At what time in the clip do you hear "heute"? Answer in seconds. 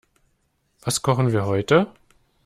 1.45-1.93